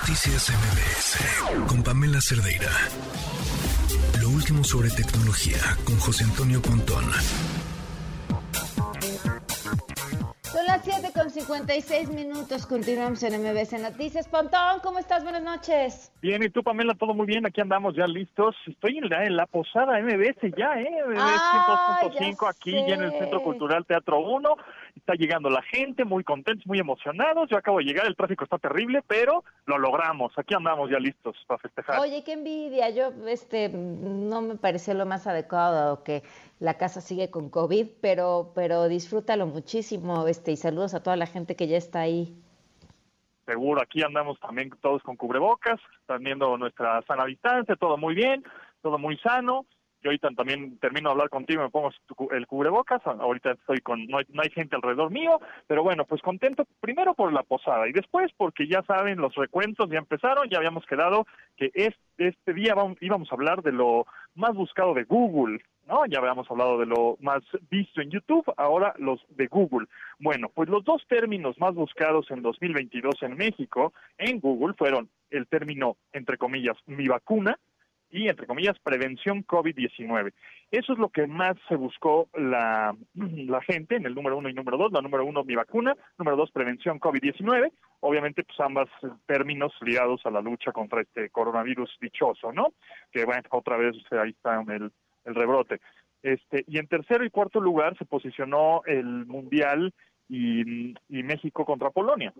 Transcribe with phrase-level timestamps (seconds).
[0.00, 2.68] Noticias MBS con Pamela Cerdeira.
[4.20, 7.04] Lo último sobre tecnología con José Antonio Pontón.
[10.42, 12.66] Son las 7 con 56 minutos.
[12.66, 14.28] Continuamos en MBS Noticias.
[14.28, 15.22] Pontón, ¿cómo estás?
[15.22, 16.12] Buenas noches.
[16.20, 17.46] Bien, y tú, Pamela, todo muy bien.
[17.46, 18.54] Aquí andamos ya listos.
[18.66, 20.90] Estoy en la, en la posada MBS ya, ¿eh?
[21.06, 23.12] MBS Ah, 102.5 ya aquí, ya en el.
[23.12, 24.56] Centro Cultural Teatro 1.
[24.96, 27.48] Está llegando la gente, muy contentos, muy emocionados.
[27.48, 30.36] Yo acabo de llegar, el tráfico está terrible, pero lo logramos.
[30.36, 32.00] Aquí andamos ya listos para festejar.
[32.00, 32.90] Oye, qué envidia.
[32.90, 36.22] Yo, este, no me pareció lo más adecuado dado que
[36.58, 41.26] la casa sigue con COVID, pero, pero disfrútalo muchísimo, este, y saludos a toda la
[41.26, 42.34] gente que ya está ahí.
[43.44, 48.42] Seguro, aquí andamos también todos con cubrebocas, teniendo nuestra sana distancia, todo muy bien,
[48.82, 49.66] todo muy sano.
[50.02, 51.90] Yo ahorita también termino de hablar contigo, me pongo
[52.32, 56.22] el cubrebocas, ahorita estoy con, no hay, no hay gente alrededor mío, pero bueno, pues
[56.22, 60.58] contento primero por la posada y después porque ya saben, los recuentos ya empezaron, ya
[60.58, 65.04] habíamos quedado que este, este día vamos- íbamos a hablar de lo más buscado de
[65.04, 66.04] Google, ¿no?
[66.06, 69.86] Ya habíamos hablado de lo más visto en YouTube, ahora los de Google.
[70.18, 75.46] Bueno, pues los dos términos más buscados en 2022 en México en Google fueron el
[75.46, 77.58] término, entre comillas, mi vacuna
[78.10, 80.32] y, entre comillas, prevención COVID-19.
[80.70, 82.94] Eso es lo que más se buscó la,
[83.66, 84.92] gente en el número uno y número dos.
[84.92, 85.96] La número uno, mi vacuna.
[86.18, 87.72] Número dos, prevención COVID-19.
[88.00, 88.88] Obviamente, pues ambas
[89.26, 92.74] términos ligados a la lucha contra este coronavirus dichoso, ¿no?
[93.10, 94.92] Que, bueno, otra vez eh, ahí está el,
[95.24, 95.80] el rebrote.
[96.22, 99.92] Este, y en tercero y cuarto lugar se posicionó el Mundial
[100.28, 102.32] y, y México contra Polonia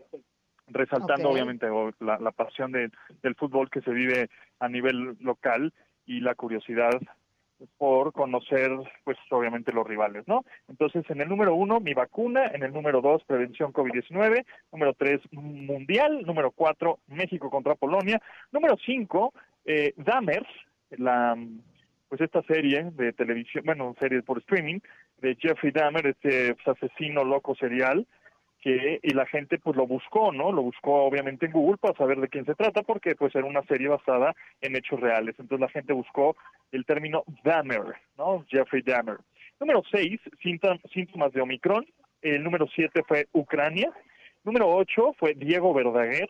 [0.68, 1.66] resaltando obviamente
[2.00, 2.90] la, la pasión de-
[3.22, 4.28] del fútbol que se vive
[4.60, 5.72] a nivel local
[6.06, 6.92] y la curiosidad
[7.78, 8.70] por conocer,
[9.04, 10.44] pues obviamente los rivales, ¿no?
[10.68, 15.20] Entonces, en el número uno, mi vacuna, en el número dos, prevención COVID-19, número tres,
[15.32, 18.20] mundial, número cuatro, México contra Polonia,
[18.52, 19.32] número cinco,
[19.64, 20.46] eh, Dahmer,
[20.90, 21.34] la,
[22.10, 24.80] pues esta serie de televisión, bueno, serie por streaming,
[25.22, 28.06] de Jeffrey Dahmer, este pues, asesino loco serial,
[28.66, 30.50] que y la gente pues lo buscó, ¿no?
[30.50, 33.62] Lo buscó obviamente en Google para saber de quién se trata porque pues era una
[33.62, 35.36] serie basada en hechos reales.
[35.38, 36.36] Entonces la gente buscó
[36.72, 38.44] el término Dahmer, ¿no?
[38.48, 39.18] Jeffrey Dahmer.
[39.60, 41.86] Número seis, síntom- síntomas de Omicron.
[42.22, 43.92] El número siete fue Ucrania.
[44.42, 46.28] Número ocho fue Diego Verdaguer.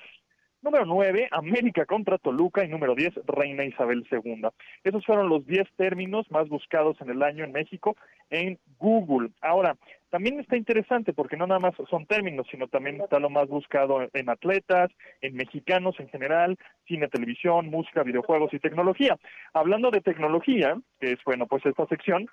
[0.67, 2.65] Número nueve, América contra Toluca.
[2.65, 4.49] Y número diez, Reina Isabel II.
[4.83, 7.97] Esos fueron los diez términos más buscados en el año en México
[8.31, 9.31] en Google.
[9.43, 9.77] Ahora,
[10.11, 14.09] también está interesante porque no nada más son términos, sino también está lo más buscado
[14.13, 14.91] en atletas,
[15.21, 19.17] en mexicanos en general, cine, televisión, música, videojuegos y tecnología.
[19.55, 22.27] Hablando de tecnología, que es, bueno, pues esta sección,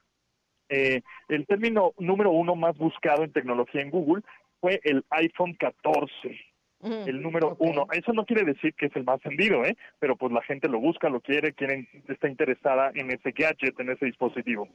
[0.69, 4.23] eh, el término número uno más buscado en tecnología en Google
[4.59, 6.52] fue el iPhone 14
[6.83, 7.87] Mm, el número uno.
[7.91, 9.77] Eso no quiere decir que es el más vendido, ¿eh?
[9.99, 13.89] Pero pues la gente lo busca, lo quiere, quieren, está interesada en ese gadget, en
[13.89, 14.67] ese dispositivo.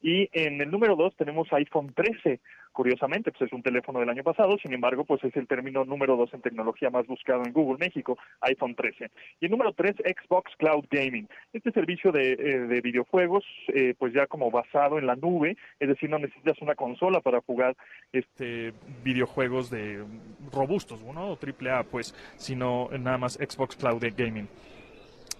[0.00, 2.40] Y en el número dos tenemos iPhone 13.
[2.72, 6.14] Curiosamente, pues es un teléfono del año pasado, sin embargo, pues es el término número
[6.14, 9.10] dos en tecnología más buscado en Google México, iPhone 13.
[9.40, 11.26] Y el número tres, Xbox Cloud Gaming.
[11.54, 15.88] Este servicio de, eh, de videojuegos, eh, pues ya como basado en la nube, es
[15.88, 17.74] decir, no necesitas una consola para jugar
[18.12, 20.04] este videojuegos de
[20.52, 21.30] robustos, ¿no?
[21.30, 24.48] O triple A, pues, sino nada más Xbox Cloud Gaming.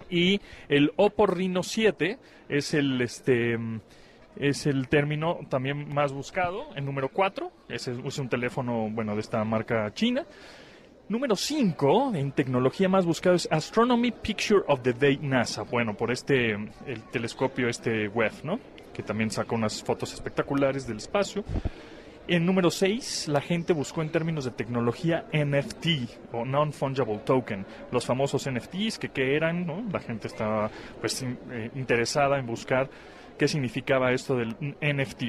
[0.08, 2.18] Y el Oppo Reno 7
[2.48, 3.58] es el este
[4.38, 9.14] es el término también más buscado, el número 4, ese es, es un teléfono, bueno,
[9.14, 10.26] de esta marca china.
[11.08, 15.62] Número 5 en tecnología más buscado es Astronomy Picture of the Day NASA.
[15.62, 18.58] Bueno, por este, el telescopio este web, ¿no?
[18.92, 21.44] Que también saca unas fotos espectaculares del espacio.
[22.28, 28.04] En número 6, la gente buscó en términos de tecnología NFT o Non-Fungible Token, los
[28.04, 29.84] famosos NFTs, que eran, ¿no?
[29.92, 30.68] La gente estaba
[31.00, 32.90] pues eh, interesada en buscar
[33.38, 35.22] qué significaba esto del NFT.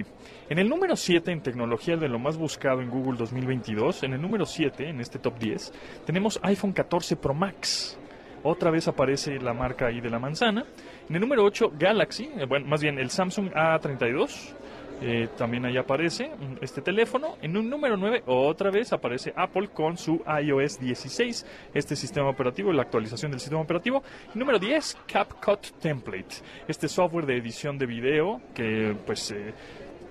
[0.50, 4.22] En el número 7 en tecnología de lo más buscado en Google 2022, en el
[4.22, 8.00] número 7, en este top 10, tenemos iPhone 14 Pro Max.
[8.42, 10.66] Otra vez aparece la marca ahí de la manzana.
[11.08, 14.56] En el número 8, Galaxy, eh, bueno, más bien el Samsung A32.
[15.02, 17.38] Eh, también ahí aparece mm, este teléfono.
[17.42, 22.74] En un número 9, otra vez aparece Apple con su iOS 16, este sistema operativo,
[22.74, 24.04] la actualización del sistema operativo.
[24.34, 26.36] Número 10, CapCut Template,
[26.68, 29.54] este software de edición de video que pues eh,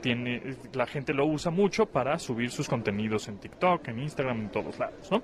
[0.00, 4.48] tiene, la gente lo usa mucho para subir sus contenidos en TikTok, en Instagram, en
[4.50, 5.22] todos lados, ¿no?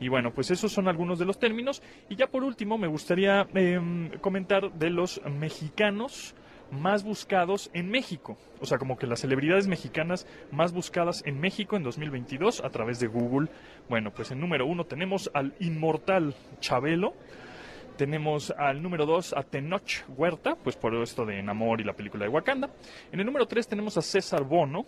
[0.00, 1.82] Y bueno, pues esos son algunos de los términos.
[2.08, 6.34] Y ya por último, me gustaría em, comentar de los mexicanos
[6.70, 8.36] más buscados en México.
[8.60, 13.00] O sea, como que las celebridades mexicanas más buscadas en México en 2022 a través
[13.00, 13.48] de Google.
[13.88, 17.14] Bueno, pues en número uno tenemos al inmortal Chabelo.
[17.96, 22.24] Tenemos al número dos a Tenoch Huerta, pues por esto de Enamor y la película
[22.24, 22.68] de Wakanda.
[23.12, 24.84] En el número tres tenemos a César Bono.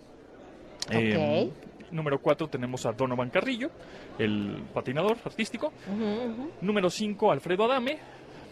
[0.91, 1.51] Eh,
[1.93, 3.71] número cuatro tenemos a Donovan Carrillo,
[4.19, 5.73] el patinador artístico.
[6.61, 7.99] Número cinco, Alfredo Adame.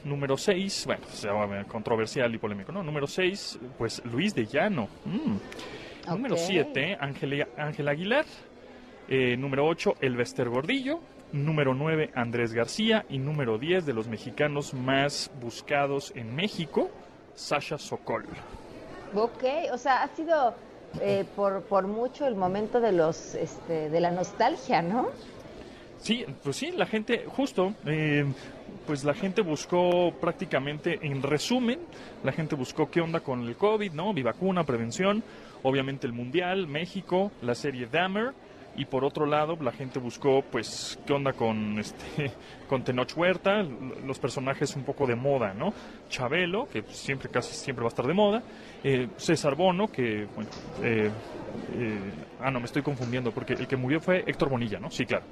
[0.04, 2.82] Número 6, bueno, se llama controversial y polémico, ¿no?
[2.82, 4.88] Número 6, pues Luis de Llano.
[5.06, 6.10] Mm.
[6.10, 8.26] Número 7, Ángel Aguilar.
[9.08, 11.00] Eh, número 8, Elvester Gordillo.
[11.32, 13.06] Número 9, Andrés García.
[13.08, 16.90] Y número 10, de los mexicanos más buscados en México,
[17.34, 18.26] Sasha Sokol.
[19.14, 20.54] Ok, o sea, ha sido
[21.00, 25.08] eh, por, por mucho el momento de los este, de la nostalgia, ¿no?
[26.04, 28.26] Sí, pues sí, la gente, justo, eh,
[28.86, 31.80] pues la gente buscó prácticamente, en resumen,
[32.22, 34.12] la gente buscó qué onda con el COVID, ¿no?
[34.12, 35.24] Mi vacuna, prevención,
[35.62, 38.34] obviamente el Mundial, México, la serie Dahmer,
[38.76, 42.32] y por otro lado la gente buscó pues qué onda con este
[42.68, 45.72] con Tenoch Huerta los personajes un poco de moda no
[46.08, 48.42] Chabelo que siempre casi siempre va a estar de moda
[48.82, 50.50] eh, César Bono que bueno
[50.82, 51.08] eh,
[51.72, 51.98] eh,
[52.40, 55.24] ah no me estoy confundiendo porque el que murió fue Héctor Bonilla no sí claro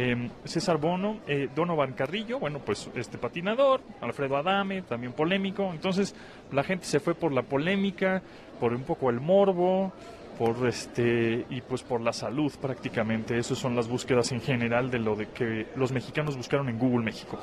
[0.00, 5.72] Em, César Bono, eh, Donovan Carrillo, bueno, pues este patinador, Alfredo Adame, también polémico.
[5.72, 6.14] Entonces
[6.52, 8.22] la gente se fue por la polémica,
[8.60, 9.92] por un poco el morbo,
[10.38, 13.36] por este y pues por la salud prácticamente.
[13.36, 17.04] Esas son las búsquedas en general de lo de que los mexicanos buscaron en Google
[17.04, 17.36] México.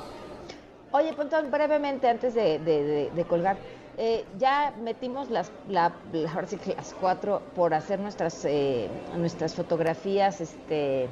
[0.92, 3.58] Oye, Pontón, brevemente antes de, colgar,
[3.98, 11.10] eh, ya metimos las, la, las cuatro por hacer nuestras eh, nuestras fotografías, este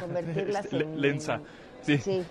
[0.00, 1.00] convertirlas en...
[1.00, 1.40] Lensa,
[1.82, 1.98] sí.
[1.98, 2.22] sí.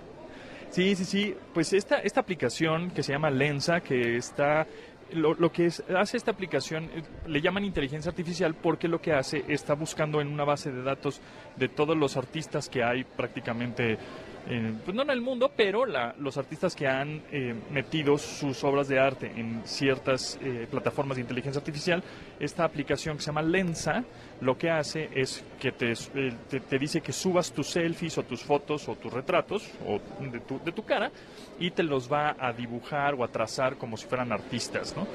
[0.71, 4.65] Sí, sí, Pues esta, esta aplicación que se llama Lensa, que está
[5.13, 9.43] lo, lo, que hace esta aplicación eh, le llaman inteligencia artificial porque lo que hace
[9.49, 11.19] está buscando en una base de datos
[11.57, 13.97] de todos los artistas que hay prácticamente
[14.45, 18.99] pues no en el mundo, pero los artistas que han eh, metido sus obras de
[18.99, 22.03] arte en ciertas eh, plataformas de inteligencia artificial,
[22.39, 24.03] esta aplicación que se llama Lensa,
[24.41, 28.41] lo que hace es que te, eh, te, dice que subas tus selfies o tus
[28.41, 31.11] fotos o tus retratos o de, tu, de tu cara
[31.59, 35.07] y te los va a dibujar o a trazar como si fueran artistas, ¿no?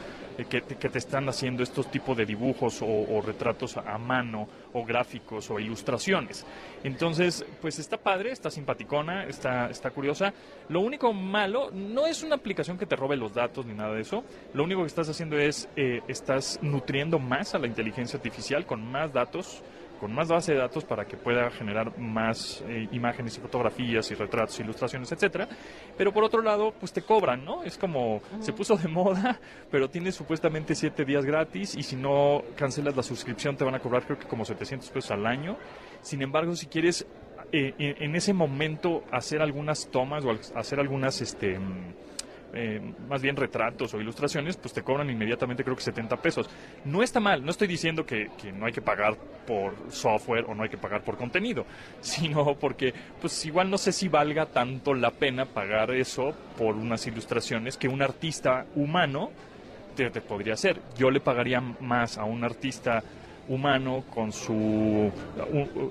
[0.44, 5.58] Que, te están haciendo estos tipos de dibujos o, retratos a mano o gráficos o
[5.58, 6.44] ilustraciones.
[6.84, 10.32] Entonces, pues está padre, está simpaticona, está, está curiosa.
[10.68, 14.02] Lo único malo no es una aplicación que te robe los datos ni nada de
[14.02, 14.24] eso.
[14.52, 18.84] Lo único que estás haciendo es, eh, estás nutriendo más a la inteligencia artificial con
[18.84, 19.62] más datos
[19.96, 24.14] con más base de datos para que pueda generar más eh, imágenes y fotografías y
[24.14, 25.48] retratos, ilustraciones, etcétera.
[25.96, 27.62] Pero por otro lado, pues te cobran, ¿no?
[27.62, 29.40] Es como se puso de moda,
[29.70, 33.81] pero tienes supuestamente siete días gratis y si no cancelas la suscripción te van a
[33.81, 35.56] cobrar creo que como 700 pesos al año.
[36.02, 37.06] Sin embargo, si quieres
[37.52, 41.58] eh, en ese momento hacer algunas tomas o hacer algunas este
[42.54, 46.48] eh, más bien retratos o ilustraciones, pues te cobran inmediatamente creo que 70 pesos.
[46.84, 49.16] No está mal, no estoy diciendo que, no hay que pagar
[49.46, 51.66] por software o no hay que pagar por contenido,
[52.00, 57.06] sino porque pues igual no sé si valga tanto la pena pagar eso por unas
[57.06, 59.31] ilustraciones que un artista humano
[59.94, 60.81] te, podría hacer.
[60.96, 63.02] Yo le pagaría más a un artista
[63.49, 65.10] humano con su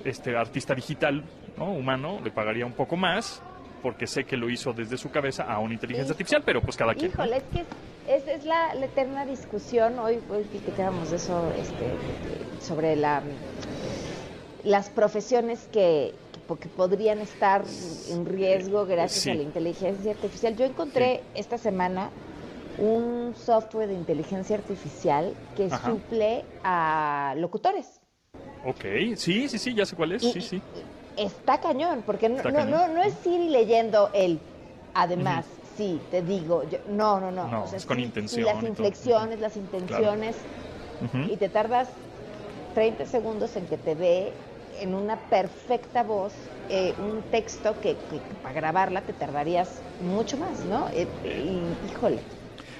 [0.04, 1.24] este artista digital
[1.56, 1.72] ¿no?
[1.72, 3.42] humano le pagaría un poco más
[3.82, 6.94] porque sé que lo hizo desde su cabeza a una inteligencia artificial, pero pues cada
[6.94, 7.10] quien.
[7.10, 7.64] Híjole, es que
[8.08, 13.22] es, es la, eterna discusión, hoy, hoy platicábamos de eso, este, sobre la,
[14.64, 16.14] las profesiones que,
[16.60, 17.64] que podrían estar
[18.10, 20.56] en riesgo gracias a la inteligencia artificial.
[20.56, 22.10] Yo encontré esta semana
[22.78, 28.00] un software de inteligencia artificial que suple a locutores.
[28.64, 28.84] Ok,
[29.16, 30.60] sí, sí, sí, ya sé cuál es, sí, sí
[31.16, 34.40] está cañón, porque no, no, no, es ir leyendo el,
[34.94, 37.48] además, sí, te digo, no, no, no.
[37.48, 38.44] No, es con intención.
[38.44, 40.46] las inflexiones, las intenciones,
[41.28, 41.90] y te tardas
[42.72, 44.36] 30 segundos en que te ve
[44.72, 47.96] en una perfecta voz eh, un texto que,
[48.42, 50.88] para grabarla te tardarías mucho más, ¿no?
[50.92, 52.35] Eh, y, híjole.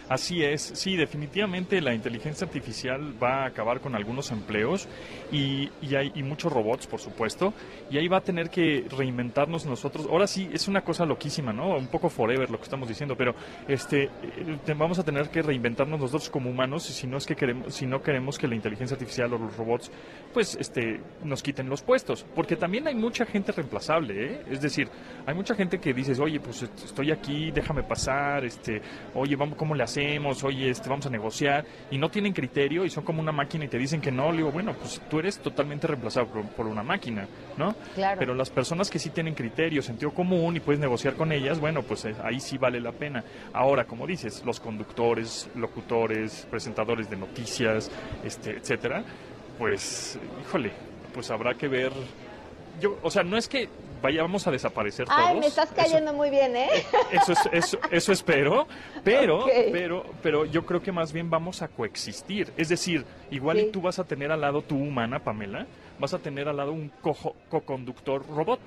[0.08, 4.88] Así es, sí, definitivamente la inteligencia artificial va a acabar con algunos empleos
[5.32, 7.52] y, hay muchos robots, por supuesto,
[7.90, 10.06] y ahí va a tener que reinventarnos nosotros.
[10.08, 11.76] Ahora sí, es una cosa loquísima, ¿no?
[11.76, 13.34] Un poco forever lo que estamos diciendo, pero
[13.66, 17.74] este eh, vamos a tener que reinventarnos nosotros como humanos si no es que queremos,
[17.74, 19.90] si no queremos que la inteligencia artificial o los robots,
[20.32, 24.42] pues, este, nos quiten los puestos, porque también hay mucha gente reemplazable, ¿eh?
[24.50, 24.88] Es decir,
[25.26, 28.80] hay mucha gente que dices, oye, pues estoy aquí, déjame pasar, este,
[29.14, 29.95] oye, vamos, ¿cómo le hacemos?
[29.96, 30.44] Hacemos?
[30.44, 31.64] Oye, este, vamos a negociar.
[31.90, 34.30] Y no tienen criterio y son como una máquina y te dicen que no.
[34.30, 37.26] Le digo, bueno, pues tú eres totalmente reemplazado por, una máquina,
[37.56, 37.74] ¿no?
[37.94, 38.18] Claro.
[38.18, 41.82] Pero las personas que sí tienen criterio, sentido común y puedes negociar con ellas, bueno,
[41.82, 43.24] pues eh, ahí sí vale la pena.
[43.52, 47.90] Ahora, como dices, los conductores, locutores, presentadores de noticias,
[48.24, 49.02] este, etcétera,
[49.58, 50.72] pues, híjole,
[51.14, 51.92] pues habrá que ver.
[52.80, 53.68] Yo, o sea, no es que
[54.02, 55.20] vayamos a desaparecer todos.
[55.20, 56.68] Ay, me estás cayendo muy bien, ¿eh?
[57.12, 58.66] Eso, es, eso, espero,
[59.04, 62.52] pero, pero, pero yo creo que más bien vamos a coexistir.
[62.56, 65.66] Es decir, igual y tú vas a tener al lado tu humana, Pamela,
[65.98, 68.60] vas a tener al lado un co-conductor robot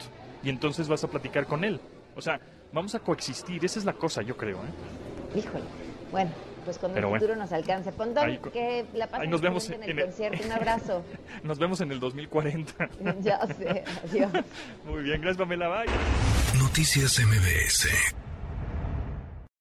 [0.43, 1.79] y entonces vas a platicar con él.
[2.15, 2.39] O sea,
[2.71, 4.57] vamos a coexistir, esa es la cosa, yo creo.
[4.57, 5.39] ¿eh?
[5.39, 5.63] Híjole,
[6.11, 6.31] bueno,
[6.69, 7.91] pues cuando el futuro nos alcance.
[7.91, 10.45] Pontón, que la pasen nos vemos en el, concierto.
[10.45, 11.03] Un abrazo.
[11.41, 12.89] nos vemos en el 2040.
[13.21, 14.31] ya sé, adiós.
[14.85, 15.87] Muy bien, gracias Pamela, bye.
[16.59, 18.18] Noticias MBS